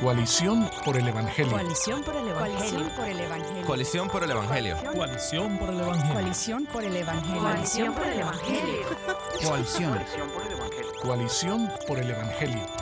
[0.00, 1.52] Coalición por el Evangelio.
[1.52, 3.66] Coalición por el Evangelio.
[3.66, 4.76] Coalición por el Evangelio.
[4.94, 6.12] Coalición por el Evangelio.
[6.14, 7.42] Coalición por el Evangelio.
[7.42, 8.86] Coalición por el Evangelio.
[9.44, 10.00] Coalición.
[11.02, 12.79] Coalición por el Evangelio.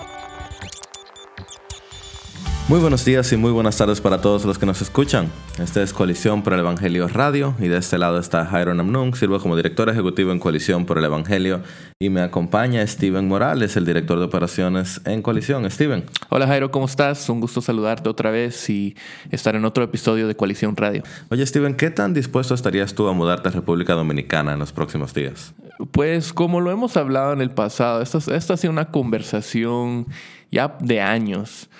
[2.68, 5.32] Muy buenos días y muy buenas tardes para todos los que nos escuchan.
[5.58, 9.40] Este es Coalición por el Evangelio Radio y de este lado está Jairo Namnung, sirvo
[9.40, 11.62] como director ejecutivo en Coalición por el Evangelio
[11.98, 15.68] y me acompaña Steven Morales, el director de operaciones en Coalición.
[15.70, 16.04] Steven.
[16.28, 17.26] Hola Jairo, ¿cómo estás?
[17.30, 18.94] Un gusto saludarte otra vez y
[19.30, 21.02] estar en otro episodio de Coalición Radio.
[21.30, 25.14] Oye Steven, ¿qué tan dispuesto estarías tú a mudarte a República Dominicana en los próximos
[25.14, 25.54] días?
[25.90, 30.06] Pues como lo hemos hablado en el pasado, esta, esta ha sido una conversación
[30.50, 31.70] ya de años.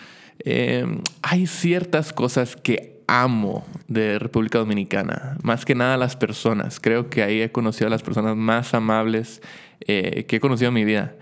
[0.44, 0.86] Eh,
[1.22, 6.78] hay ciertas cosas que amo de República Dominicana, más que nada las personas.
[6.78, 9.42] Creo que ahí he conocido a las personas más amables
[9.80, 11.14] eh, que he conocido en mi vida.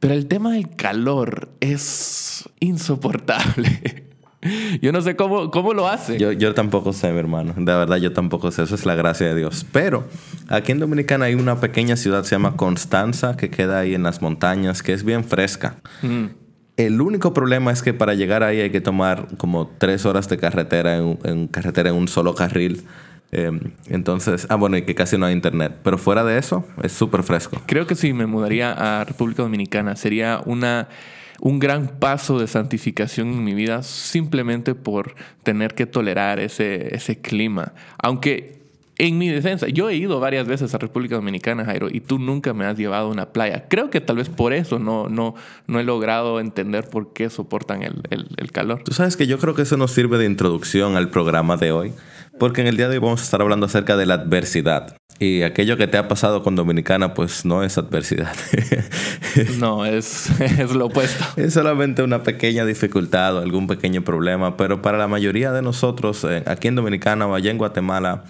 [0.00, 4.04] Pero el tema del calor es insoportable.
[4.80, 6.18] Yo no sé cómo, cómo lo hace.
[6.18, 7.54] Yo, yo tampoco sé, mi hermano.
[7.56, 8.64] De verdad, yo tampoco sé.
[8.64, 9.64] Eso es la gracia de Dios.
[9.70, 10.08] Pero
[10.48, 14.20] aquí en Dominicana hay una pequeña ciudad, se llama Constanza, que queda ahí en las
[14.20, 15.76] montañas, que es bien fresca.
[16.02, 16.41] Mm.
[16.76, 20.38] El único problema es que para llegar ahí hay que tomar como tres horas de
[20.38, 22.84] carretera en, carretera en un solo carril.
[23.30, 23.50] Eh,
[23.88, 25.76] entonces, ah, bueno, y que casi no hay internet.
[25.82, 27.60] Pero fuera de eso, es súper fresco.
[27.66, 30.88] Creo que si me mudaría a República Dominicana sería una,
[31.40, 37.20] un gran paso de santificación en mi vida simplemente por tener que tolerar ese, ese
[37.20, 37.74] clima.
[37.98, 38.61] Aunque
[39.02, 42.54] en mi defensa, yo he ido varias veces a República Dominicana, Jairo, y tú nunca
[42.54, 43.64] me has llevado a una playa.
[43.68, 45.34] Creo que tal vez por eso no, no,
[45.66, 48.84] no he logrado entender por qué soportan el, el, el calor.
[48.84, 51.92] Tú sabes que yo creo que eso nos sirve de introducción al programa de hoy,
[52.38, 54.96] porque en el día de hoy vamos a estar hablando acerca de la adversidad.
[55.18, 58.34] Y aquello que te ha pasado con Dominicana, pues no es adversidad.
[59.58, 61.24] No, es, es lo opuesto.
[61.36, 66.22] Es solamente una pequeña dificultad o algún pequeño problema, pero para la mayoría de nosotros,
[66.24, 68.24] eh, aquí en Dominicana o allá en Guatemala,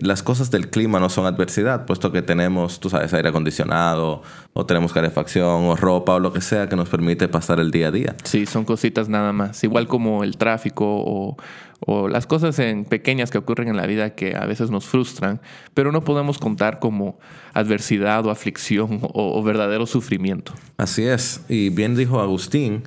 [0.00, 4.22] las cosas del clima no son adversidad, puesto que tenemos, tú sabes, aire acondicionado,
[4.52, 7.88] o tenemos calefacción, o ropa, o lo que sea que nos permite pasar el día
[7.88, 8.16] a día.
[8.24, 9.62] Sí, son cositas nada más.
[9.64, 11.36] Igual como el tráfico o,
[11.80, 15.40] o las cosas en pequeñas que ocurren en la vida que a veces nos frustran,
[15.74, 17.18] pero no podemos contar como
[17.52, 20.52] adversidad o aflicción o, o verdadero sufrimiento.
[20.76, 22.84] Así es, y bien dijo Agustín,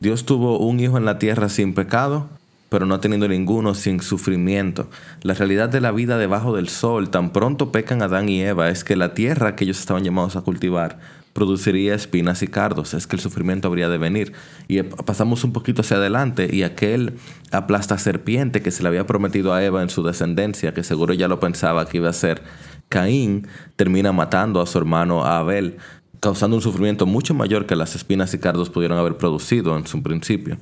[0.00, 2.28] Dios tuvo un hijo en la tierra sin pecado,
[2.74, 4.90] pero no teniendo ninguno sin sufrimiento.
[5.22, 8.82] La realidad de la vida debajo del sol, tan pronto pecan Adán y Eva, es
[8.82, 10.98] que la tierra que ellos estaban llamados a cultivar
[11.34, 14.32] produciría espinas y cardos, es que el sufrimiento habría de venir.
[14.66, 17.14] Y pasamos un poquito hacia adelante y aquel
[17.52, 21.28] aplasta serpiente que se le había prometido a Eva en su descendencia, que seguro ya
[21.28, 22.42] lo pensaba que iba a ser
[22.88, 23.46] Caín,
[23.76, 25.76] termina matando a su hermano Abel,
[26.18, 30.02] causando un sufrimiento mucho mayor que las espinas y cardos pudieron haber producido en su
[30.02, 30.58] principio.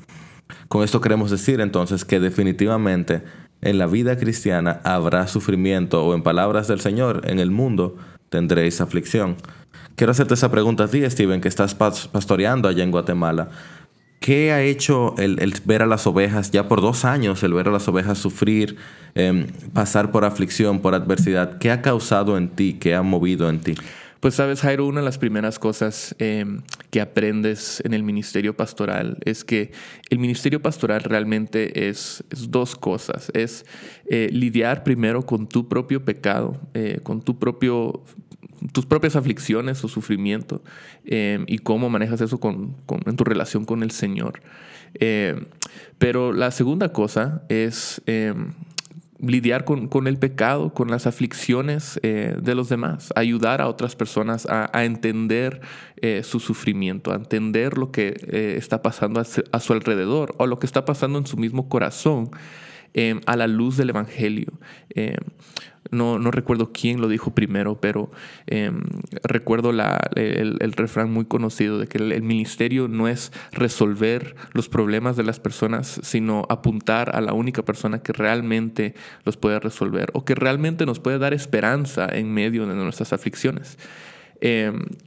[0.69, 3.23] Con esto queremos decir entonces que definitivamente
[3.61, 7.97] en la vida cristiana habrá sufrimiento o en palabras del Señor, en el mundo
[8.29, 9.37] tendréis aflicción.
[9.95, 13.51] Quiero hacerte esa pregunta a ti, Steven, que estás pastoreando allá en Guatemala.
[14.21, 17.73] ¿Qué ha hecho el, ver a las ovejas ya por dos años, el ver a
[17.73, 18.77] las ovejas sufrir,
[19.17, 21.59] eh, pasar por aflicción, por adversidad?
[21.59, 22.75] ¿Qué ha causado en ti?
[22.81, 23.75] ¿Qué ha movido en ti?
[24.21, 26.47] Pues sabes, Jairo, una de las primeras cosas eh,
[26.93, 29.73] que aprendes en el ministerio pastoral es que
[30.11, 33.33] el ministerio pastoral realmente es, es dos cosas.
[33.33, 33.65] Es
[34.11, 38.05] eh, lidiar primero con tu propio pecado, eh, con tu propio
[38.73, 40.63] tus propias aflicciones o sufrimiento
[41.05, 44.43] eh, y cómo manejas eso con, con, en tu relación con el Señor.
[45.99, 48.03] Pero la segunda cosa es
[49.23, 54.47] lidiar con, con, el pecado, con las aflicciones de los demás, ayudar a otras personas
[54.51, 55.61] a, entender
[56.23, 58.17] su sufrimiento, a entender lo que
[58.59, 62.31] está pasando a, su alrededor o lo que está pasando en su mismo corazón
[63.27, 64.53] a la luz del Evangelio
[65.93, 68.11] no, no recuerdo quién lo dijo primero, pero
[68.47, 68.73] eh,
[69.23, 75.17] recuerdo la, el, refrán muy conocido de que el, ministerio no es resolver los problemas
[75.17, 80.25] de las personas, sino apuntar a la única persona que realmente los puede resolver o
[80.25, 83.79] que realmente nos puede dar esperanza en medio de nuestras aflicciones.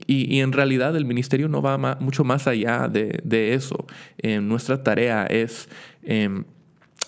[0.08, 3.86] Y, en realidad el ministerio no va mucho más allá de, de eso.
[4.24, 5.68] Nuestra tarea es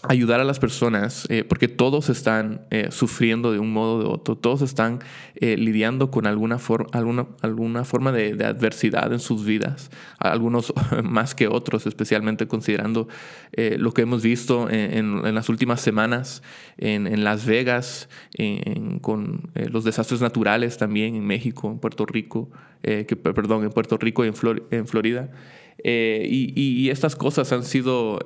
[0.03, 4.05] ayudar a las personas, eh, porque todos están eh, sufriendo de un modo o de
[4.05, 4.99] otro, todos están
[5.35, 9.89] eh, lidiando con alguna, for alguna, alguna forma de, adversidad en sus vidas,
[10.19, 10.73] algunos
[11.03, 13.07] más que otros, especialmente considerando
[13.55, 16.43] lo que hemos visto en, en, en las últimas semanas
[16.77, 18.09] en, Las Vegas,
[19.01, 22.49] con los desastres naturales también en México, en Puerto Rico,
[22.81, 25.31] que, perdón, en Puerto Rico y en, Flor en Florida.
[25.83, 28.19] Y estas cosas han sido...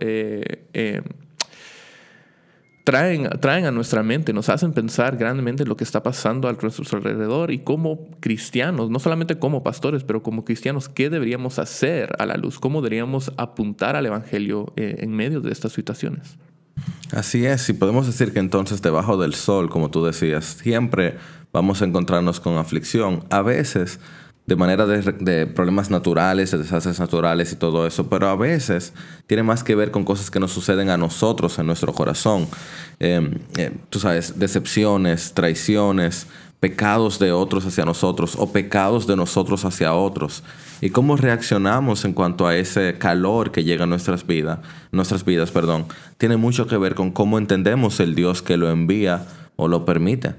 [2.84, 6.54] traen, traen a nuestra mente, nos hacen pensar grandemente en lo que está pasando a
[6.54, 12.16] nuestro alrededor y como cristianos, no solamente como pastores, pero como cristianos, ¿qué deberíamos hacer
[12.20, 12.60] a la luz?
[12.60, 16.38] ¿Cómo deberíamos apuntar al Evangelio eh, en medio de estas situaciones?
[17.12, 21.18] Así es, y podemos decir que entonces debajo del sol, como tú decías, siempre
[21.52, 24.00] vamos a encontrarnos con aflicción, a veces
[24.46, 28.94] de manera de, problemas naturales, de desastres naturales y todo eso, pero a veces
[29.28, 32.48] tiene más que ver con cosas que nos suceden a nosotros en nuestro corazón.
[33.00, 36.28] Eh, eh, tú sabes, decepciones, traiciones,
[36.60, 40.44] pecados de otros hacia nosotros o pecados de nosotros hacia otros.
[40.80, 44.60] Y cómo reaccionamos en cuanto a ese calor que llega a nuestras vidas,
[44.92, 45.86] nuestras vidas, perdón,
[46.18, 50.36] tiene mucho que ver con cómo entendemos el Dios que lo envía o lo permite.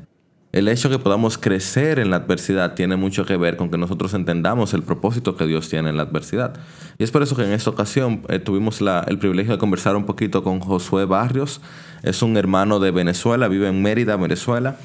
[0.52, 4.12] El hecho que podamos crecer en la adversidad tiene mucho que ver con que nosotros
[4.12, 6.52] entendamos el propósito que Dios tiene en la adversidad.
[6.98, 10.04] Y es por eso que en esta ocasión eh, tuvimos el privilegio de conversar un
[10.04, 11.62] poquito con Josué Barrios.
[12.02, 14.76] Es un hermano de Venezuela, vive en Mérida, Venezuela.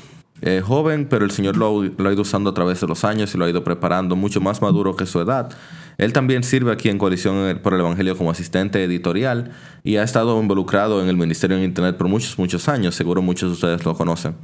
[0.41, 3.35] Eh, joven, pero el Señor lo, lo ha ido usando a través de los años
[3.35, 5.49] y lo ha ido preparando mucho más maduro que su edad.
[5.97, 9.51] Él también sirve aquí en Coalición por el Evangelio como asistente editorial
[9.83, 12.95] y ha estado involucrado en el ministerio en Internet por muchos, muchos años.
[12.95, 14.35] Seguro muchos de ustedes lo conocen.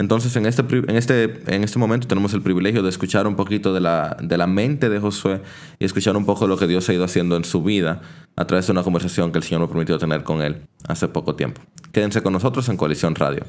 [0.00, 1.24] Entonces, en este, en este,
[1.54, 4.88] en este momento tenemos el privilegio de escuchar un poquito de la, de la mente
[4.88, 5.42] de Josué
[5.78, 8.00] y escuchar un poco lo que Dios ha ido haciendo en su vida
[8.34, 11.36] a través de una conversación que el Señor me permitió tener con él hace poco
[11.36, 11.60] tiempo.
[11.92, 13.44] Quédense con nosotros en Coalición Radio.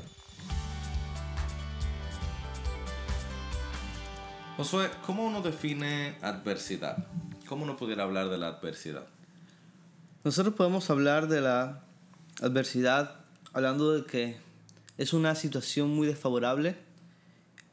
[4.57, 6.97] Josué, ¿cómo uno define adversidad?
[7.47, 9.05] ¿Cómo uno pudiera hablar de la adversidad?
[10.25, 11.79] Nosotros podemos hablar de la
[12.41, 13.21] adversidad
[13.53, 14.50] hablando de que
[15.01, 16.75] es una situación muy desfavorable,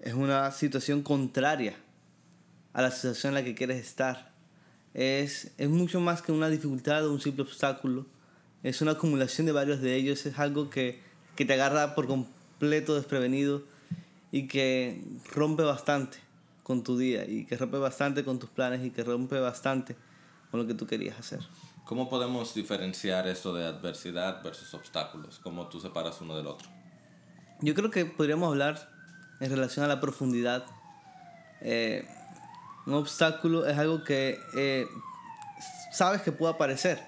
[0.00, 1.76] es una situación contraria
[2.72, 4.32] a la situación en la que quieres estar.
[4.94, 8.06] Es, es mucho más que una dificultad o un simple obstáculo,
[8.62, 11.02] es una acumulación de varios de ellos, es algo que,
[11.36, 13.62] que te agarra por completo desprevenido
[14.32, 16.16] y que rompe bastante
[16.62, 19.96] con tu día y que rompe bastante con tus planes y que rompe bastante
[20.50, 21.40] con lo que tú querías hacer.
[21.84, 25.38] ¿Cómo podemos diferenciar esto de adversidad versus obstáculos?
[25.42, 26.77] ¿Cómo tú separas uno del otro?
[27.60, 28.88] Yo creo que podríamos hablar
[29.40, 30.64] en relación a la profundidad.
[31.60, 32.06] Eh,
[32.86, 34.86] un obstáculo es algo que eh,
[35.92, 37.02] sabes que puede aparecer,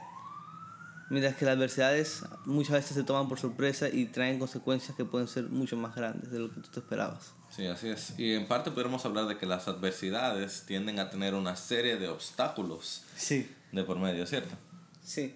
[1.09, 5.29] mientras que las adversidades muchas veces se toman por sorpresa y traen consecuencias que pueden
[5.29, 7.33] ser mucho más grandes de lo que tú te esperabas.
[7.51, 8.15] Sí, así es.
[8.19, 12.09] Y en parte podemos hablar de que las adversidades tienden a tener una serie de
[12.09, 13.51] obstáculos Sí.
[13.73, 14.55] de por medio, ¿cierto?
[15.03, 15.35] Sí.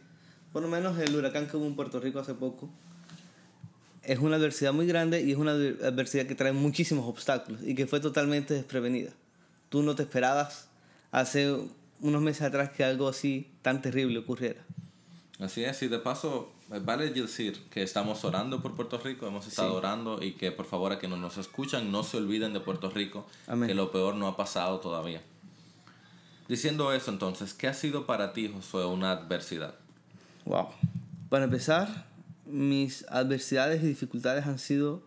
[0.52, 2.70] Por lo menos el huracán que hubo en Puerto Rico hace poco
[4.06, 7.87] es una adversidad muy grande y es una adversidad que trae muchísimos obstáculos y que
[7.87, 9.11] fue totalmente desprevenida.
[9.69, 10.69] Tú no te esperabas
[11.11, 11.55] hace
[12.01, 14.61] unos meses atrás que algo así tan terrible ocurriera.
[15.41, 19.47] Así es, y de paso, eh, vale decir que estamos orando por Puerto Rico, hemos
[19.47, 19.77] estado Sí.
[19.77, 23.27] orando y que por favor a quienes nos escuchan no se olviden de Puerto Rico,
[23.49, 23.69] Amén.
[23.69, 25.23] que lo peor no ha pasado todavía.
[26.49, 29.75] Diciendo eso entonces, ¿qué ha sido para ti, Josué, una adversidad?
[30.45, 30.69] Wow.
[31.31, 32.06] Para empezar,
[32.46, 35.02] mis adversidades y dificultades han sido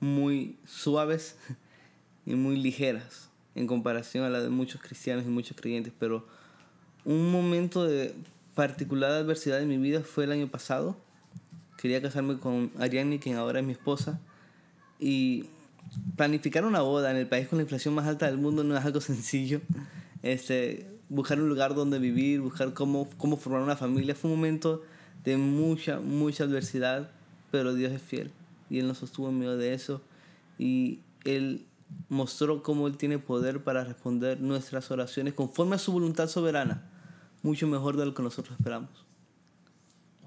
[0.00, 1.36] muy suaves
[2.26, 6.26] y muy ligeras en comparación a la de muchos cristianos y muchos creyentes, pero
[7.04, 8.14] un momento de
[8.54, 10.96] particular adversidad en mi vida fue el año pasado.
[11.76, 14.20] Quería casarme con Ariane, quien ahora es mi esposa,
[14.98, 15.46] y
[16.16, 18.84] planificar una boda en el país con la inflación más alta del mundo no es
[18.84, 19.60] algo sencillo.
[20.22, 24.82] Este, buscar un lugar donde vivir, buscar cómo, cómo formar una familia, fue un momento
[25.24, 27.10] de mucha, mucha adversidad,
[27.50, 28.32] pero Dios es fiel
[28.70, 30.00] y Él nos sostuvo en medio de eso
[30.58, 31.66] y Él
[32.08, 36.90] mostró cómo Él tiene poder para responder nuestras oraciones conforme a su voluntad soberana,
[37.42, 38.90] mucho mejor de lo que nosotros esperamos.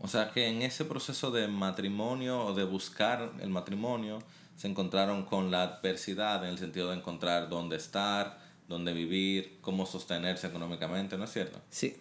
[0.01, 4.19] O sea que en ese proceso de matrimonio o de buscar el matrimonio,
[4.55, 9.85] se encontraron con la adversidad en el sentido de encontrar dónde estar, dónde vivir, cómo
[9.85, 11.59] sostenerse económicamente, ¿no es cierto?
[11.69, 11.97] Sí,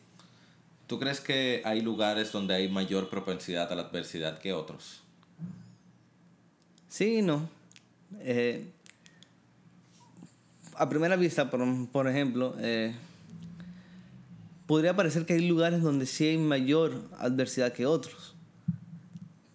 [0.87, 5.03] ¿Tú crees que hay lugares donde hay mayor propensidad a la adversidad que otros?
[6.89, 7.49] Sí no.
[8.21, 8.71] Eh,
[10.77, 12.95] a primera vista, por, por ejemplo, eh,
[14.67, 18.35] podría parecer que hay lugares donde sí hay mayor adversidad que otros.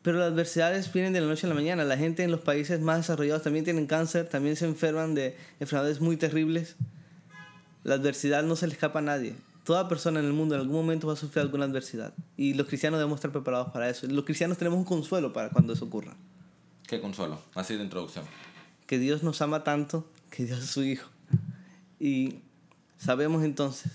[0.01, 1.83] Pero las adversidades vienen de la noche a la mañana.
[1.83, 5.99] La gente en los países más desarrollados también tienen cáncer, también se enferman de enfermedades
[5.99, 6.75] muy terribles.
[7.83, 9.35] La adversidad no se le escapa a nadie.
[9.63, 12.13] Toda persona en el mundo en algún momento va a sufrir alguna adversidad.
[12.37, 14.07] Y los cristianos debemos estar preparados para eso.
[14.07, 16.15] Los cristianos tenemos un consuelo para cuando eso ocurra.
[16.87, 18.25] Qué consuelo, así de introducción.
[18.87, 21.07] que Dios nos ama tanto que Dios es su Hijo.
[21.99, 22.39] Y
[22.97, 23.91] sabemos entonces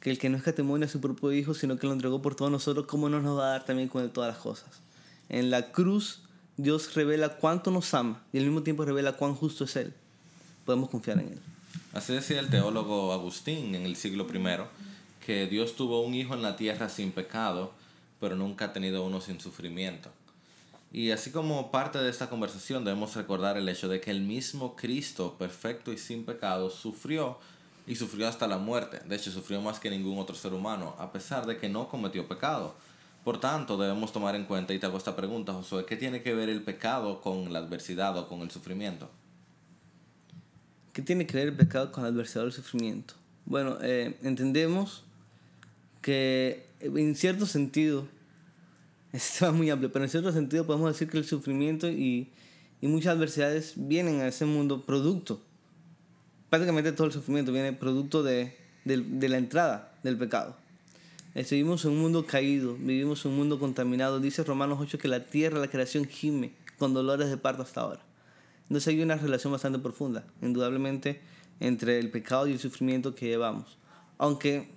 [0.00, 2.50] que el que no escatimó a su propio Hijo, sino que lo entregó por todos
[2.50, 4.80] nosotros, ¿cómo no nos va a dar también con él todas las cosas?
[5.28, 6.22] En la cruz
[6.56, 9.94] Dios revela cuánto nos ama y al mismo tiempo revela cuán justo es Él.
[10.64, 11.40] Podemos confiar en Él.
[11.92, 16.42] Así decía el teólogo Agustín en el siglo I, que Dios tuvo un hijo en
[16.42, 17.72] la tierra sin pecado,
[18.20, 20.08] pero nunca ha tenido uno sin sufrimiento.
[20.92, 24.76] Y así como parte de esta conversación debemos recordar el hecho de que el mismo
[24.76, 27.38] Cristo, perfecto y sin pecado, sufrió
[27.88, 29.00] y sufrió hasta la muerte.
[29.06, 32.28] De hecho, sufrió más que ningún otro ser humano, a pesar de que no cometió
[32.28, 32.76] pecado.
[33.24, 36.34] Por tanto, debemos tomar en cuenta, y te hago esta pregunta, Josué, ¿qué tiene que
[36.34, 39.10] ver el pecado con la adversidad o con el sufrimiento?
[40.92, 43.14] ¿Qué tiene que ver el pecado con la adversidad o el sufrimiento?
[43.46, 45.04] Bueno, eh, entendemos
[46.02, 48.08] que en cierto sentido,
[49.12, 52.28] este muy amplio, pero en cierto sentido podemos decir que el sufrimiento y,
[52.80, 55.40] y muchas adversidades vienen a ese mundo producto.
[56.48, 60.56] Prácticamente todo el sufrimiento viene producto de, de, de la entrada del pecado.
[61.34, 64.18] Vivimos en un mundo caído, vivimos en un mundo contaminado.
[64.18, 68.09] Dice Romanos 8 que la tierra, la creación gime con dolores de parto hasta ahora.
[68.70, 71.20] Entonces hay una relación bastante profunda, indudablemente,
[71.58, 73.78] entre el pecado y el sufrimiento que llevamos.
[74.16, 74.70] Aunque,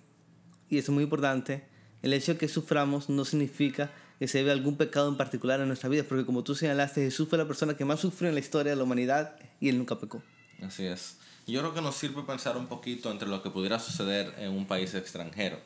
[0.68, 1.68] y eso es muy importante,
[2.02, 5.68] el hecho de que suframos no significa que se debe algún pecado en particular en
[5.68, 8.40] nuestra vida, porque como tú señalaste, Jesús fue la persona que más sufrió en la
[8.40, 10.24] historia de la humanidad y él nunca pecó.
[10.64, 11.18] Así es.
[11.46, 14.66] Yo creo que nos sirve pensar un poquito entre lo que pudiera suceder en un
[14.66, 15.60] país extranjero.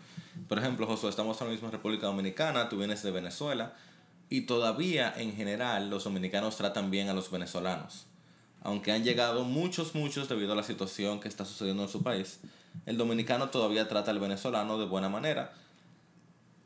[0.49, 3.73] Por ejemplo, Josué, estamos ahora mismo en República Dominicana, tú vienes de Venezuela
[4.27, 8.05] y todavía en general los dominicanos tratan bien a los venezolanos.
[8.67, 12.41] Aunque han llegado muchos, muchos debido a la situación que está sucediendo en su país,
[12.85, 15.53] el dominicano todavía trata al venezolano de buena manera.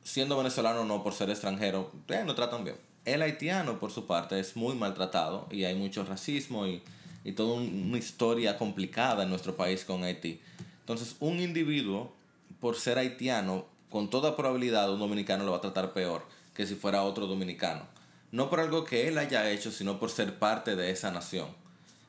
[0.03, 2.75] Siendo venezolano no por ser extranjero, eh, no tratan bien.
[3.05, 6.81] El haitiano, por su parte, es muy maltratado y hay mucho racismo y,
[7.23, 10.41] y toda una historia complicada en nuestro país con Haití.
[10.79, 12.11] Entonces, un individuo
[12.59, 16.73] por ser haitiano, con toda probabilidad un dominicano lo va a tratar peor que si
[16.73, 17.83] fuera otro dominicano.
[18.31, 21.60] No por algo que él haya hecho, sino por ser parte de esa nación.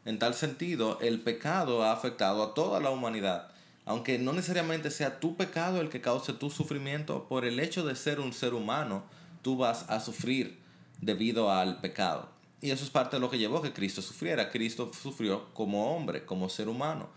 [0.05, 3.49] En tal sentido, el pecado ha afectado a toda la humanidad.
[3.85, 7.97] Aunque no necesariamente sea tu pecado el que cause tu sufrimiento, por el hecho de
[7.97, 9.05] ser un ser humano,
[9.43, 10.59] tú vas a sufrir
[11.01, 12.29] debido al pecado.
[12.61, 14.51] Y eso es parte de lo que llevó a que Cristo sufriera.
[14.51, 17.09] Cristo sufrió como hombre, como ser humano.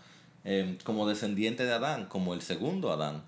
[0.48, 3.24] Em, como descendiente de Adán, como el segundo Adán,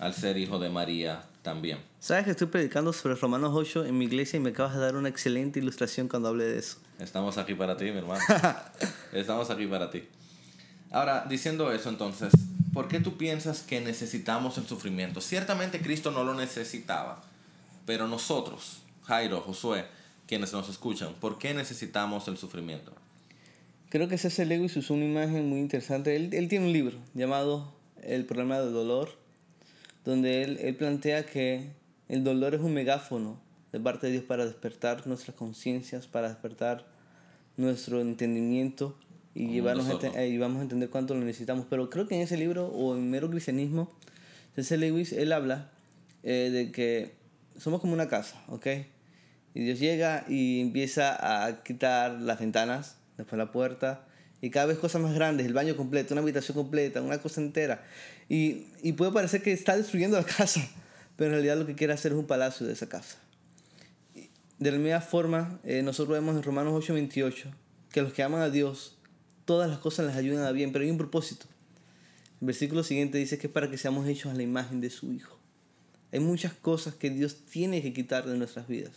[0.00, 1.78] al ser hijo de María también.
[2.00, 4.96] Sabes que estoy predicando sobre Romanos 8 en mi iglesia y me acabas de dar
[4.96, 6.78] una excelente ilustración cuando hablé de eso.
[6.98, 8.22] Estamos aquí para ti, mi hermano.
[9.12, 10.04] Estamos aquí para ti.
[10.90, 12.32] Ahora, diciendo eso entonces,
[12.72, 15.20] ¿por qué tú piensas que necesitamos el sufrimiento?
[15.20, 17.22] Ciertamente Cristo no lo necesitaba,
[17.84, 19.84] pero nosotros, Jairo, Josué,
[20.26, 22.92] quienes nos escuchan, ¿por qué necesitamos el sufrimiento?
[23.90, 24.46] Creo que C.S.
[24.46, 26.16] Lewis usó una imagen muy interesante.
[26.16, 29.19] Él, él, tiene un libro llamado El problema del dolor,
[30.04, 31.70] donde él, él plantea que
[32.08, 33.40] el dolor es un megáfono
[33.72, 36.86] de parte de Dios para despertar nuestras conciencias, para despertar
[37.56, 38.96] nuestro entendimiento
[39.34, 41.66] y llevarnos a, y vamos a entender cuánto lo necesitamos.
[41.70, 43.92] Pero creo que en ese libro o en mero cristianismo,
[44.54, 44.76] C.S.
[44.76, 45.70] Lewis, él habla
[46.22, 47.14] eh, de que
[47.56, 48.66] somos como una casa, ¿ok?
[49.54, 54.06] Y Dios llega y empieza a quitar las ventanas después la puerta,
[54.40, 57.84] y cada vez cosas más grandes, el baño completo, una habitación completa, una cosa entera.
[58.28, 60.66] Y, y puede parecer que está destruyendo la casa,
[61.16, 63.18] pero en realidad lo que quiere hacer es un palacio de esa casa.
[64.58, 67.50] De la misma forma, eh, nosotros vemos en Romanos 8:28
[67.90, 68.98] que los que aman a Dios,
[69.44, 71.46] todas las cosas les ayudan a bien, pero hay un propósito.
[72.40, 75.12] El versículo siguiente dice que es para que seamos hechos a la imagen de su
[75.12, 75.38] Hijo.
[76.12, 78.92] Hay muchas cosas que Dios tiene que quitar de nuestras vidas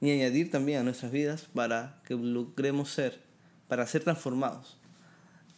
[0.00, 3.25] y añadir también a nuestras vidas para que logremos ser
[3.68, 4.76] para ser transformados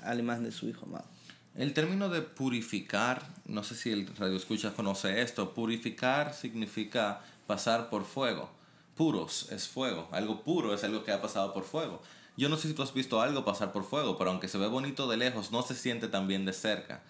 [0.00, 1.06] al imagen de su Hijo amado.
[1.54, 7.90] El término de purificar, no sé si el radio escucha conoce esto, purificar significa pasar
[7.90, 8.48] por fuego.
[8.96, 12.00] Puros es fuego, algo puro es algo que ha pasado por fuego.
[12.36, 14.68] Yo no sé si tú has visto algo pasar por fuego, pero aunque se ve
[14.68, 17.02] bonito de lejos, no se siente tan bien de cerca.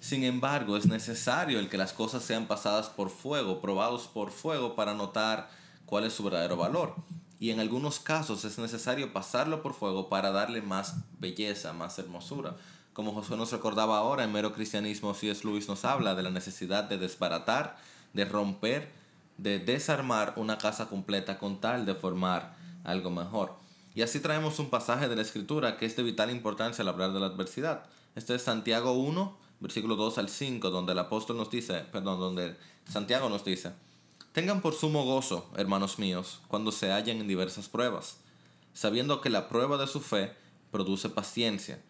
[0.00, 4.74] Sin embargo, es necesario el que las cosas sean pasadas por fuego, probados por fuego
[4.74, 5.48] para notar
[5.84, 6.94] cuál es su verdadero valor
[7.38, 12.56] y en algunos casos es necesario pasarlo por fuego para darle más belleza, más hermosura.
[12.92, 15.46] Como Josué nos recordaba ahora, en Mero Cristianismo, C.S.
[15.46, 17.76] Lewis nos habla de la necesidad de desbaratar,
[18.14, 18.90] de romper,
[19.36, 23.54] de desarmar una casa completa con tal de formar algo mejor.
[23.94, 27.12] Y así traemos un pasaje de la Escritura que es de vital importancia al hablar
[27.12, 27.84] de la adversidad.
[28.14, 32.56] Este es Santiago 1, versículo 2 al 5, donde el apóstol nos dice, perdón, donde
[32.88, 33.72] Santiago nos dice,
[34.36, 38.18] Tengan por sumo gozo, hermanos míos, cuando se hallen en diversas pruebas,
[38.74, 40.30] sabiendo que la prueba de su fe
[40.70, 41.82] produce paciencia,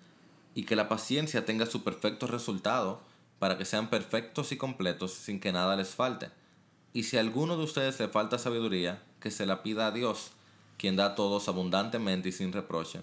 [0.55, 3.01] y que la paciencia tenga su perfecto resultado
[3.41, 6.31] para que sean perfectos y completos sin que nada les falte.
[6.93, 10.31] Y si a alguno de ustedes le falta sabiduría, que se la pida a Dios,
[10.79, 13.01] quien da a todos abundantemente y sin reproche,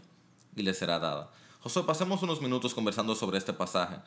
[0.56, 1.34] y le será dada.
[1.60, 3.98] Josué, pasemos unos minutos conversando sobre este pasaje.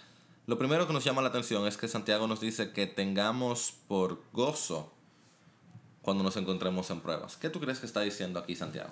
[0.47, 4.23] Lo primero que nos llama la atención es que Santiago nos dice que tengamos por
[4.33, 4.96] gozo
[6.07, 7.37] cuando nos encontremos en pruebas.
[7.37, 8.91] ¿Qué tú crees que está diciendo aquí Santiago?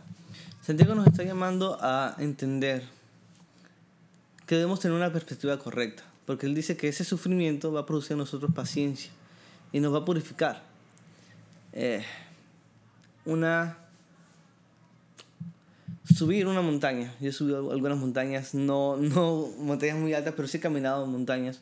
[0.61, 2.83] Santiago nos está llamando a entender
[4.47, 8.14] que debemos tener una perspectiva correcta, porque él dice que ese sufrimiento va a producir
[8.14, 9.12] en nosotros paciencia
[9.71, 10.64] y nos va a purificar.
[11.73, 12.04] Eh,
[13.26, 13.78] una
[16.16, 17.14] subir una montaña.
[17.21, 21.12] Yo he subido algunas montañas, no, no montañas muy altas, pero sí he caminado en
[21.12, 21.61] montañas.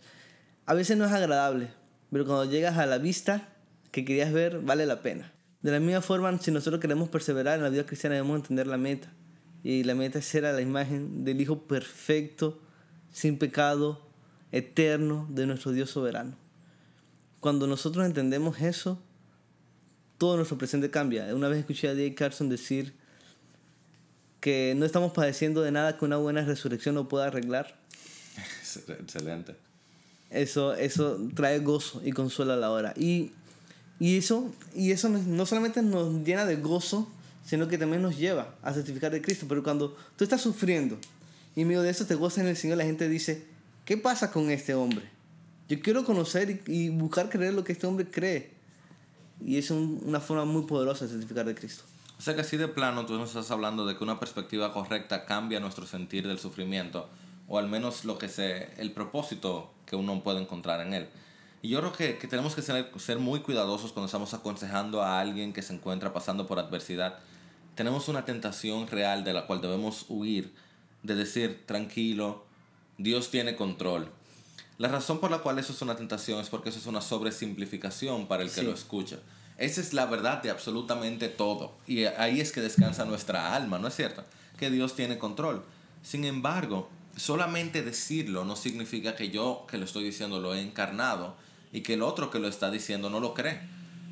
[0.65, 1.69] A veces no es agradable,
[2.11, 3.51] pero cuando llegas a la vista
[3.91, 5.31] que querías ver, vale la pena.
[5.63, 8.79] De la misma forma, si nosotros queremos perseverar en la vida cristiana, debemos entender la
[8.79, 9.13] meta.
[9.63, 12.61] Y la meta es ser a la imagen del Hijo perfecto,
[13.13, 14.05] sin pecado,
[14.51, 16.37] eterno de nuestro Dios soberano.
[17.41, 19.01] Cuando nosotros entendemos eso,
[20.19, 21.35] todo nuestro presente cambia.
[21.35, 22.95] Una vez escuché a Dave Carson decir
[24.41, 27.77] que no estamos padeciendo de nada que una buena resurrección no pueda arreglar.
[29.01, 29.55] Excelente.
[30.31, 32.95] Eso, eso trae gozo y consuela a la hora.
[32.97, 33.33] Y,
[33.99, 37.09] y eso, y eso no solamente nos llena de gozo,
[37.45, 39.47] sino que también nos lleva a certificar de Cristo.
[39.49, 40.99] Pero cuando tú estás sufriendo
[41.55, 43.47] y en medio de eso te gozas en el Señor, la gente dice,
[43.85, 45.09] ¿qué pasa con este hombre?
[45.69, 48.51] Yo quiero conocer y, buscar creer lo que este hombre cree.
[49.45, 51.85] Y es un, una forma muy poderosa de certificar de Cristo.
[52.19, 55.25] O sea que así de plano tú nos estás hablando de que una perspectiva correcta
[55.25, 57.09] cambia nuestro sentir del sufrimiento,
[57.49, 61.09] o al menos lo que se, el propósito que uno puede encontrar en él.
[61.63, 65.21] Y yo creo que, que tenemos que ser, ser muy cuidadosos cuando estamos aconsejando a
[65.21, 67.19] alguien que se encuentra pasando por adversidad.
[67.77, 70.53] Tenemos una tentación real de la cual debemos huir,
[71.05, 72.45] de decir, tranquilo,
[72.99, 74.11] Dios tiene control.
[74.79, 78.27] La razón por la cual eso es una tentación es porque eso es una sobresimplificación
[78.27, 78.67] para el que Sí.
[78.67, 79.19] lo escucha.
[79.59, 81.73] Esa es la verdad de absolutamente todo.
[81.87, 84.25] Y ahí es que descansa nuestra alma, ¿no es cierto?
[84.59, 85.63] Que Dios tiene control.
[86.03, 91.37] Sin embargo, solamente decirlo no significa que yo que lo estoy diciendo lo he encarnado
[91.73, 93.61] y que el otro que lo está diciendo no lo cree.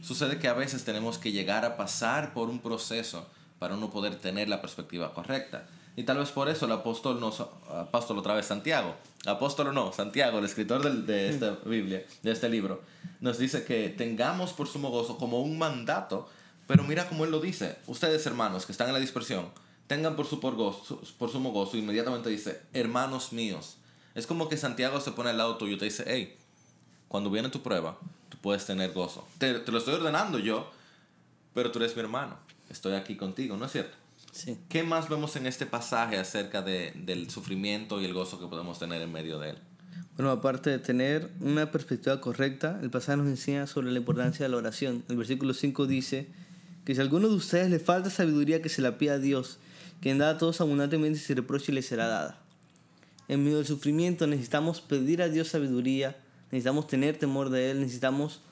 [0.03, 3.27] Sucede que a veces tenemos que llegar a pasar por un proceso
[3.59, 5.67] para uno poder tener la perspectiva correcta.
[5.97, 8.95] Y tal vez por eso el apóstol nos, apóstol otra vez Santiago,
[9.27, 12.81] apóstol no, Santiago, el escritor del- de esta Biblia, de este libro,
[13.21, 16.29] nos dice que tengamos por sumo gozo como un mandato,
[16.67, 19.49] pero mira cómo él lo dice, ustedes hermanos que están en la dispersión,
[19.89, 23.77] tengan por, su por, gozo, por sumo gozo, inmediatamente dice, hermanos míos.
[24.15, 26.37] Es como que Santiago se pone al lado tuyo y te dice, hey,
[27.11, 29.27] cuando viene tu prueba, tú puedes tener gozo.
[29.39, 30.71] Te, te lo estoy ordenando yo,
[31.53, 32.37] pero tú eres mi hermano,
[32.69, 33.97] estoy aquí contigo, ¿no es cierto?
[34.31, 34.57] Sí.
[34.69, 38.79] ¿Qué más vemos en este pasaje acerca de, del sufrimiento y el gozo que podemos
[38.79, 39.59] tener en medio de él?
[40.15, 44.51] Bueno, aparte de tener una perspectiva correcta, el pasaje nos enseña sobre la importancia de
[44.51, 45.03] la oración.
[45.09, 46.29] El versículo 5 dice
[46.85, 49.59] que si a alguno de ustedes le falta sabiduría, que se la pida a Dios,
[50.01, 52.39] quien da a todos abundantemente y sin reproche le será dada.
[53.27, 56.17] En medio del sufrimiento necesitamos pedir a Dios sabiduría,
[56.51, 58.43] necesitamos tener temor de Él, necesitamos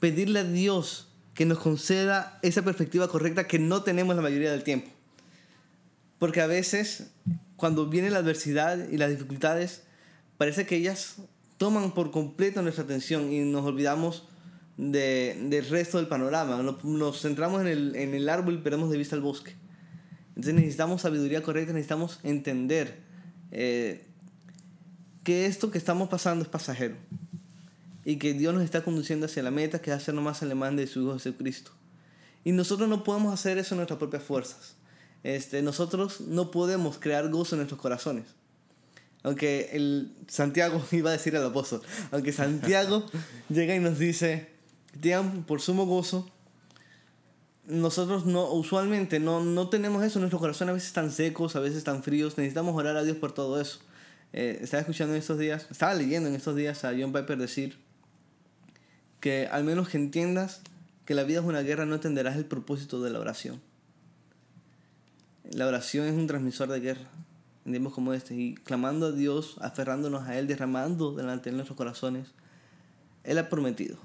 [0.00, 4.64] pedirle a Dios que nos conceda esa perspectiva correcta que no tenemos la mayoría del
[4.64, 4.90] tiempo.
[6.18, 7.10] Porque a veces,
[7.56, 9.84] cuando viene la adversidad y las dificultades,
[10.36, 11.16] parece que ellas
[11.56, 14.28] toman por completo nuestra atención y nos olvidamos
[14.76, 16.62] de- del resto del panorama.
[16.62, 19.54] Nos, nos centramos en el, en el árbol y perdemos de vista el bosque.
[20.30, 23.00] Entonces necesitamos sabiduría correcta, necesitamos entender
[23.50, 24.06] eh,
[25.24, 26.96] que esto que estamos pasando es pasajero
[28.04, 30.86] y que Dios nos está conduciendo hacia la meta que es hacernos más alemán de
[30.86, 31.70] su Hijo Jesucristo.
[32.44, 34.74] Y nosotros no podemos hacer eso en nuestras propias fuerzas.
[35.22, 38.24] Este, nosotros no podemos crear gozo en nuestros corazones.
[39.22, 43.06] Aunque el Santiago iba a decir al apóstol, aunque Santiago
[43.48, 44.50] llega y nos dice,
[45.00, 46.28] tengan por sumo gozo,
[47.64, 51.78] nosotros no, usualmente no, no tenemos eso, nuestros corazones a veces están secos, a veces
[51.78, 53.78] están fríos, necesitamos orar a Dios por todo eso.
[54.32, 57.78] Eh, estaba escuchando en estos días, estaba leyendo en estos días a John Piper decir
[59.20, 60.62] que al menos que entiendas
[61.04, 63.60] que la vida es una guerra, no entenderás el propósito de la oración.
[65.50, 67.10] La oración es un transmisor de guerra,
[67.66, 71.76] en tiempos como este, y clamando a Dios, aferrándonos a Él, derramando delante de nuestros
[71.76, 72.28] corazones,
[73.24, 73.98] Él ha prometido,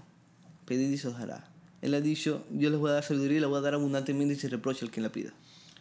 [0.65, 1.49] pedid y se os dará.
[1.81, 4.33] Él ha dicho, yo les voy a dar sabiduría y le voy a dar abundantemente
[4.33, 5.31] y sin reproche al quien la pida.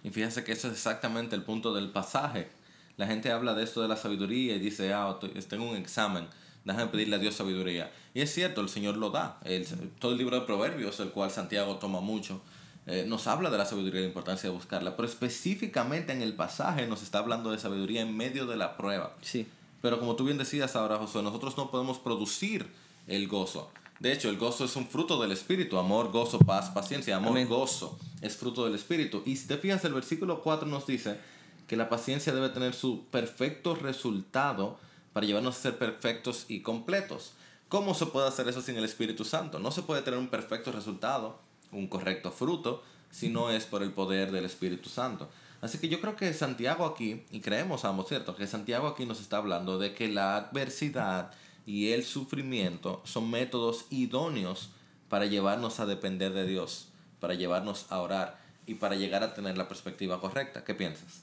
[0.05, 2.49] Y fíjense que eso es exactamente el punto del pasaje.
[2.97, 6.27] La gente habla de esto de la sabiduría y dice, ah, estoy- tengo un examen,
[6.65, 7.93] déjame pedirle a Dios sabiduría.
[8.15, 9.39] Y es cierto, el Señor lo da.
[9.45, 9.67] El-
[9.99, 12.41] todo el libro de Proverbios, el cual Santiago toma mucho,
[12.87, 14.97] eh, nos habla de la sabiduría y la importancia de buscarla.
[14.97, 19.15] Pero específicamente en el pasaje nos está hablando de sabiduría en medio de la prueba.
[19.23, 19.47] Sí.
[19.83, 22.67] Pero como tú bien decías ahora, Josué, nosotros no podemos producir
[23.07, 23.71] el gozo.
[24.01, 25.79] De hecho, el gozo es un fruto del Espíritu.
[25.79, 27.17] Amor, gozo, paz, paciencia.
[27.17, 27.49] Amor, Amén.
[27.49, 29.23] gozo es fruto del Espíritu.
[29.27, 31.19] Y si te fijas, el versículo 4 nos dice
[31.67, 34.79] que la paciencia debe tener su perfecto resultado
[35.13, 37.33] para llevarnos a ser perfectos y completos.
[37.69, 39.59] ¿Cómo se puede hacer eso sin el Espíritu Santo?
[39.59, 41.41] No se puede tener un perfecto resultado,
[41.73, 45.29] un correcto fruto, si no es por el poder del Espíritu Santo.
[45.61, 48.37] Así que yo creo que Santiago aquí, y creemos ambos, ¿cierto?
[48.37, 51.33] Que Santiago aquí nos está hablando de que la adversidad
[51.65, 54.71] y el sufrimiento son métodos idóneos
[55.09, 56.89] para llevarnos a depender de Dios,
[57.21, 60.63] para llevarnos a orar y para llegar a tener la perspectiva correcta.
[60.63, 61.23] ¿Qué piensas?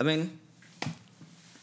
[0.00, 0.30] Amén.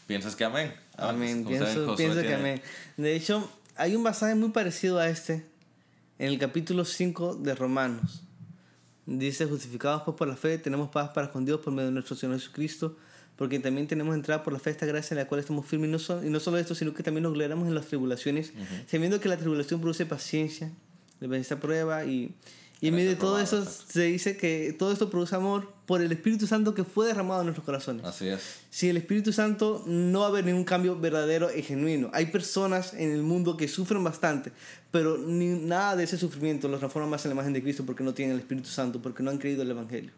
[0.06, 0.72] ¿Piensas que amén?
[0.96, 1.42] Ah, Amén.
[1.42, 2.62] como saben, Pienso, pienso que amén.
[2.96, 5.44] De hecho, hay un pasaje muy parecido a este
[6.20, 8.22] en el capítulo 5 de Romanos.
[9.06, 12.14] Dice, justificados pues por la fe, tenemos paz para con Dios por medio de nuestro
[12.14, 12.96] Señor Jesucristo,
[13.34, 15.88] porque también tenemos entrada por la fe esta gracia en la cual estamos firmes.
[15.88, 18.52] Y no, so- y no solo esto, sino que también nos gloriamos en las tribulaciones,
[18.88, 20.70] sabiendo que la tribulación produce paciencia,
[21.20, 22.36] esta prueba, y,
[22.80, 26.12] y en medio de todo eso se dice que todo esto produce amor por el
[26.12, 28.04] Espíritu Santo que fue derramado en nuestros corazones.
[28.04, 28.60] Así es.
[28.70, 32.10] Sin el Espíritu Santo no va a haber ningún cambio verdadero y genuino.
[32.12, 34.52] Hay personas en el mundo que sufren bastante,
[34.92, 38.04] pero ni nada de ese sufrimiento los transforma más en la imagen de Cristo porque
[38.04, 40.12] no tienen el Espíritu Santo, porque no han creído el Evangelio.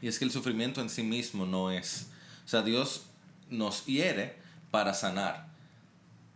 [0.00, 2.06] Y es que el sufrimiento en sí mismo no es.
[2.46, 3.06] O sea, Dios
[3.50, 4.36] nos hiere
[4.70, 5.48] para sanar.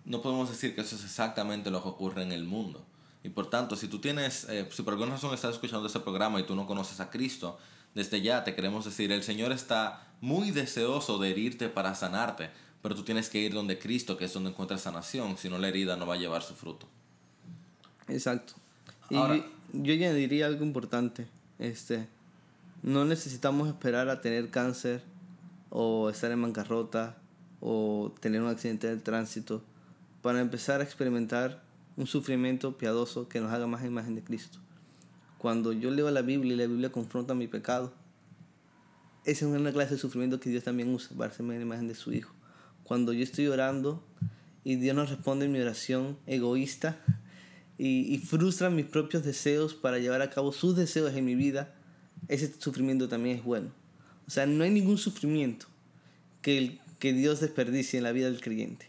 [0.05, 2.85] No podemos decir que eso es exactamente lo que ocurre en el mundo.
[3.23, 6.41] Y por tanto, si tú tienes, eh, si por alguna razón estás escuchando este programa
[6.41, 7.59] y tú no conoces a Cristo,
[7.95, 12.51] desde ya te queremos decir, el Señor está muy deseoso de herirte para sanarte,
[12.83, 15.69] pero tú tienes que ir donde Cristo, que es donde encuentras sanación, si no la
[15.69, 16.87] herida no va a llevar su fruto.
[18.09, 18.55] Exacto.
[19.11, 21.27] Y Ahora- yo ya diría algo importante.
[21.59, 22.07] Este,
[22.83, 25.03] no necesitamos esperar a tener cáncer
[25.69, 27.17] o estar en bancarrota
[27.61, 29.63] o tener un accidente de tránsito
[30.23, 31.63] para empezar a experimentar
[32.01, 34.59] un sufrimiento piadoso que nos haga más imagen de Cristo.
[35.39, 37.93] Cuando yo leo la Biblia y la Biblia confronta mi pecado,
[39.25, 41.95] esa es una clase de sufrimiento que Dios también usa para hacerme la imagen de
[41.95, 42.33] su Hijo.
[42.85, 44.03] Cuando yo estoy orando
[44.65, 46.99] y Dios no responde mi oración egoísta
[47.79, 51.75] y, y frustra mis propios deseos para llevar a cabo sus deseos en mi vida,
[52.29, 53.71] ese sufrimiento también es bueno.
[54.27, 55.67] O sea, no hay ningún sufrimiento
[56.43, 58.89] que, el- que Dios desperdicie en la vida del creyente.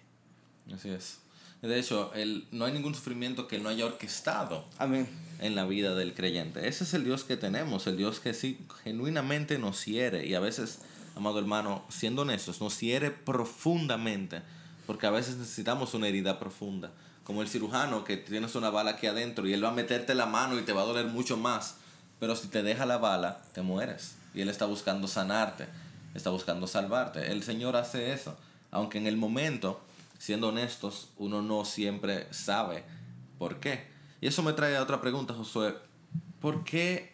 [0.73, 1.19] Así es.
[1.61, 5.07] De hecho, el, no hay ningún sufrimiento que Él no haya orquestado Amén.
[5.39, 6.67] en la vida del creyente.
[6.67, 10.39] Ese es el Dios que tenemos, el Dios que sí genuinamente nos hiere y a
[10.39, 10.79] veces,
[11.15, 14.41] amado hermano, siendo honestos, nos hiere profundamente,
[14.87, 16.91] porque a veces necesitamos una herida profunda,
[17.23, 20.25] como el cirujano que tienes una bala aquí adentro y él va a meterte la
[20.25, 21.75] mano y te va a doler mucho más,
[22.19, 25.67] pero si te deja la bala, te mueres y él está buscando sanarte,
[26.15, 27.31] está buscando salvarte.
[27.31, 28.35] El Señor hace eso,
[28.71, 29.81] aunque en el momento,
[30.21, 32.83] siendo honestos, uno no siempre sabe
[33.39, 33.85] por qué.
[34.21, 35.73] Y eso me trae a otra pregunta, Josué.
[36.39, 37.13] ¿Por qué,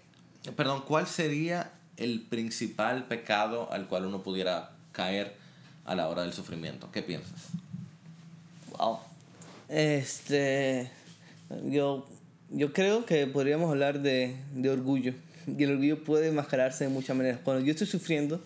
[0.57, 5.37] perdón, cuál sería el principal pecado al cual uno pudiera caer
[5.85, 6.91] a la hora del sufrimiento?
[6.91, 7.47] ¿Qué piensas?
[8.77, 8.99] Wow.
[9.69, 10.91] Este,
[11.63, 12.05] yo,
[12.49, 15.13] yo creo que podríamos hablar de, de orgullo.
[15.47, 17.39] Y el orgullo puede enmascararse de muchas maneras.
[17.41, 18.41] Cuando yo estoy sufriendo,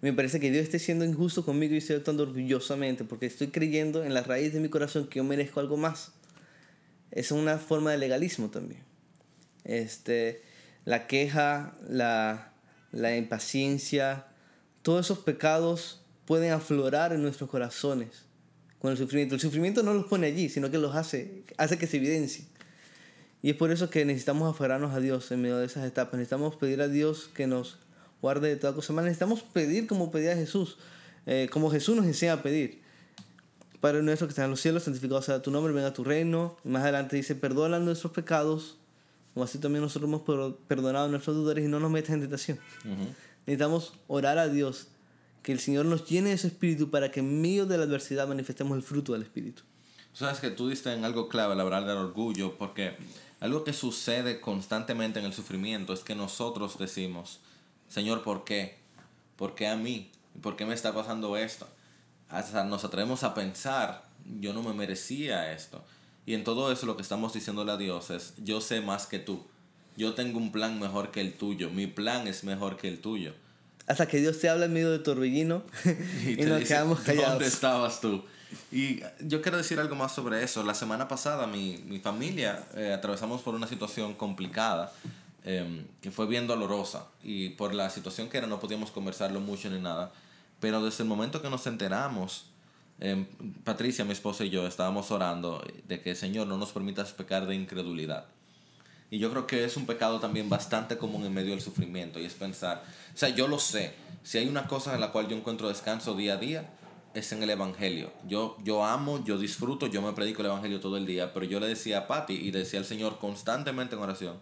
[0.00, 4.04] me parece que Dios esté siendo injusto conmigo y estoy actuando orgullosamente porque estoy creyendo
[4.04, 6.12] en la raíz de mi corazón que yo merezco algo más.
[7.10, 8.82] Es una forma de legalismo también.
[9.64, 10.42] Este,
[10.84, 12.52] la queja, la,
[12.92, 14.26] la impaciencia,
[14.82, 18.24] todos esos pecados pueden aflorar en nuestros corazones
[18.78, 19.34] con el sufrimiento.
[19.34, 22.46] El sufrimiento no los pone allí, sino que los hace, hace que se evidencien.
[23.42, 26.14] Y es por eso que necesitamos aferrarnos a Dios en medio de esas etapas.
[26.14, 27.78] Necesitamos pedir a Dios que nos
[28.22, 29.06] guarde de toda cosa mala.
[29.06, 30.76] Necesitamos pedir como pedía Jesús,
[31.26, 32.80] eh, como Jesús nos enseña a pedir.
[33.80, 36.56] Padre nuestro que estás en los cielos, santificado sea tu nombre, venga tu reino.
[36.64, 38.76] Y más adelante dice, perdona nuestros pecados,
[39.34, 42.58] como así también nosotros hemos per- perdonado nuestros deudores y no nos metas en tentación.
[43.46, 44.88] Necesitamos orar a Dios,
[45.42, 48.26] que el Señor nos llene de su espíritu para que en medio de la adversidad
[48.26, 49.62] manifestemos el fruto del espíritu.
[50.12, 52.96] Sabes que tú diste en algo clave al hablar del orgullo, porque
[53.38, 57.38] algo que sucede constantemente en el sufrimiento es que nosotros decimos,
[57.88, 58.78] Señor, ¿por qué?
[59.36, 60.10] ¿Por qué a mí?
[60.42, 61.68] ¿Por qué me está pasando esto?
[62.28, 64.04] Hasta nos atrevemos a pensar,
[64.40, 65.82] yo no me merecía esto.
[66.26, 69.18] Y en todo eso lo que estamos diciéndole a Dios es, yo sé más que
[69.18, 69.46] tú.
[69.96, 71.70] Yo tengo un plan mejor que el tuyo.
[71.70, 73.32] Mi plan es mejor que el tuyo.
[73.86, 75.62] Hasta que Dios te habla en medio de torbellino
[76.26, 77.30] y, te nos dice, quedamos callados.
[77.30, 78.22] ¿Dónde estabas tú?
[78.70, 80.62] Y yo quiero decir algo más sobre eso.
[80.62, 84.92] La semana pasada mi, mi familia eh, atravesamos por una situación complicada
[85.44, 89.70] eh, que fue bien dolorosa y por la situación que era no podíamos conversarlo mucho
[89.70, 90.12] ni nada.
[90.60, 92.46] Pero desde el momento que nos enteramos
[93.00, 93.26] Em,
[93.62, 97.54] Patricia, mi esposa y yo estábamos orando de que Señor no nos permitas pecar de
[97.54, 98.26] incredulidad.
[99.10, 102.24] Y yo creo que es un pecado también bastante común en medio del sufrimiento y
[102.24, 102.82] es pensar,
[103.14, 106.14] o sea, yo lo sé, si hay una cosa en la cual yo encuentro descanso
[106.14, 106.68] día a día,
[107.14, 108.12] es en el Evangelio.
[108.26, 111.58] Yo, yo amo, yo disfruto, yo me predico el Evangelio todo el día, pero yo
[111.58, 114.36] le decía a Patti y decía al Señor constantemente en oración,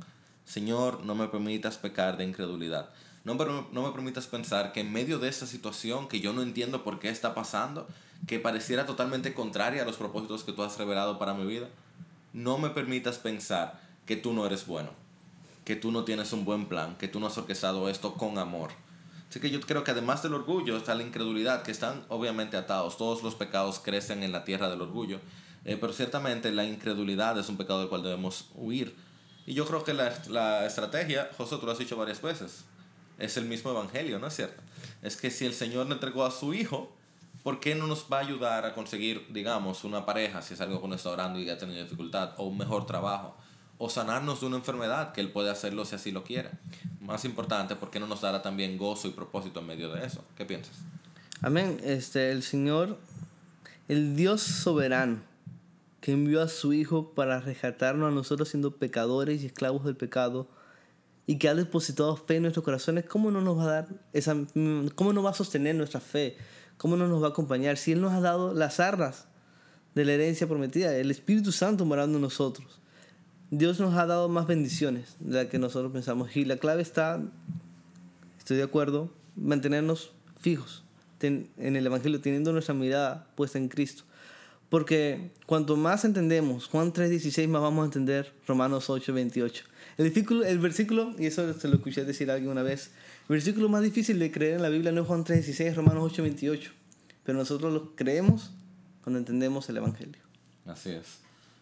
[0.47, 2.89] Señor, no me permitas pecar de incredulidad.
[3.25, 6.85] No, no me permitas pensar que en medio de esta situación que yo no entiendo
[6.85, 7.87] por qué está pasando,
[8.27, 11.69] que pareciera totalmente contraria a los propósitos que tú has revelado para mi vida,
[12.33, 14.91] no me permitas pensar que tú no eres bueno,
[15.65, 18.71] que tú no tienes un buen plan, que tú no has orquestado esto con amor.
[19.29, 22.97] Así que yo creo que además del orgullo está la incredulidad, que están obviamente atados.
[22.97, 25.19] Todos los pecados crecen en la tierra del orgullo,
[25.65, 28.95] eh, pero ciertamente la incredulidad es un pecado del cual debemos huir.
[29.47, 32.65] Y yo creo que la, la estrategia, José, tú lo has dicho varias veces,
[33.19, 34.61] es el mismo evangelio, ¿no es cierto?
[35.03, 36.93] Es que si el Señor le entregó a su Hijo,
[37.43, 40.81] ¿por qué no nos va a ayudar a conseguir, digamos, una pareja, si es algo
[40.81, 43.37] que uno está orando y ha tenido dificultad, o un mejor trabajo,
[43.79, 46.51] o sanarnos de una enfermedad, que Él puede hacerlo si así lo quiere?
[47.01, 50.25] Más importante, ¿por qué no nos dará también gozo y propósito en medio de eso?
[50.37, 50.75] ¿Qué piensas?
[51.41, 51.81] Amén.
[51.85, 52.99] Este, el Señor,
[53.87, 55.21] el Dios soberano,
[56.07, 60.47] que envió a su Hijo para rescatarnos a nosotros siendo pecadores y esclavos del pecado,
[61.27, 64.37] y que ha depositado fe en nuestros corazones, ¿cómo no nos va a dar esa,
[64.95, 66.37] cómo no va a sostener nuestra fe?
[66.77, 67.77] ¿Cómo no nos va a acompañar?
[67.77, 69.27] Si Él nos ha dado las arras
[69.97, 72.79] de la herencia prometida, el Espíritu Santo morando en nosotros.
[73.51, 76.37] Dios nos ha dado más bendiciones de las que nosotros pensamos.
[76.37, 77.21] Y la clave está,
[78.39, 80.85] estoy de acuerdo, mantenernos fijos
[81.21, 84.05] en el Evangelio, teniendo nuestra mirada puesta en Cristo.
[84.69, 89.63] Porque cuanto más entendemos Juan 3.16, más vamos a entender Romanos 8.28.
[89.99, 92.91] El versículo, el versículo, y eso se lo escuché decir a alguien una vez,
[93.29, 96.13] el versículo más difícil de creer en la Biblia no es Juan 3.16, es Romanos
[96.13, 96.71] 8.28.
[97.25, 98.51] Pero nosotros lo creemos
[99.03, 100.21] cuando entendemos el Evangelio.
[100.67, 101.19] Así es.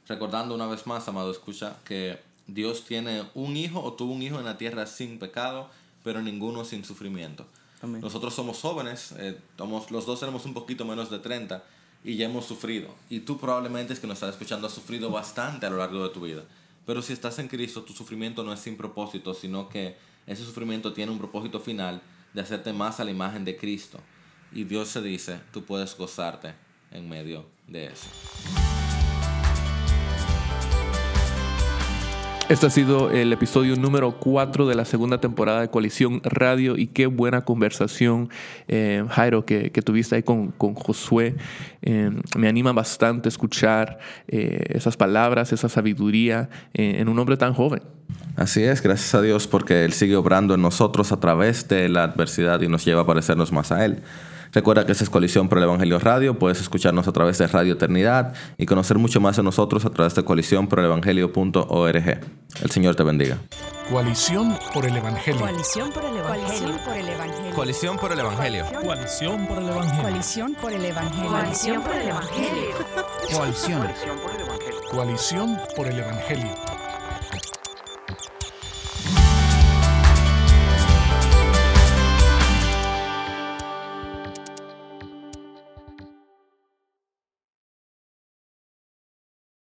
[0.09, 4.38] Recordando una vez más, amado, escucha que Dios tiene un hijo o tuvo un hijo
[4.38, 5.71] en la tierra sin pecado,
[6.03, 7.47] pero ninguno sin sufrimiento.
[7.83, 8.01] Amén.
[8.01, 11.62] Nosotros somos jóvenes, eh, somos, los dos tenemos un poquito menos de 30
[12.05, 12.95] y ya hemos sufrido.
[13.09, 16.11] Y tú probablemente es que nos estás escuchando, has sufrido bastante a lo largo de
[16.11, 16.45] tu vida.
[16.87, 20.93] Pero si estás en Cristo, tu sufrimiento no es sin propósito, sino que ese sufrimiento
[20.93, 22.03] tiene un propósito final
[22.35, 23.99] de hacerte más a la imagen de Cristo.
[24.53, 26.55] Y Dios se dice, tú puedes gozarte
[26.90, 28.07] en medio de eso.
[32.46, 36.88] Este ha sido el episodio número 4 de la segunda temporada de Coalición Radio y
[36.88, 38.28] qué buena conversación,
[38.68, 41.37] eh, Jairo, que, tuviste ahí con, con Josué.
[41.80, 47.83] Eh, me anima bastante escuchar eh, esas palabras, esa sabiduría en un hombre tan joven.
[48.37, 52.04] Así es, gracias a Dios porque Él sigue obrando en nosotros a través de la
[52.04, 54.02] adversidad y nos lleva a parecernos más a Él.
[54.55, 56.38] Recuerda que esta es Coalición por el Evangelio Radio.
[56.38, 60.14] Puedes escucharnos a través de Radio Eternidad y conocer mucho más de nosotros a través
[60.14, 62.21] de coalición por el evangelio.org.
[62.62, 63.38] El Señor te bendiga.
[63.90, 65.40] Coalición por el Evangelio.
[65.40, 67.55] Coalición por el Evangelio.
[67.55, 68.75] Coalición por el Evangelio.
[68.81, 70.03] Coalición por el Evangelio.
[70.03, 71.31] Coalición por el Evangelio.
[71.31, 72.67] Coalición por el Evangelio.
[73.33, 73.88] Coalición.
[74.90, 76.73] Coalición por el Evangelio.